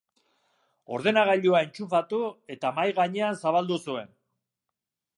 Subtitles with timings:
[0.95, 2.23] Ordenagailua entxufatu
[2.57, 4.15] eta mahai gainean zabaldu zuen.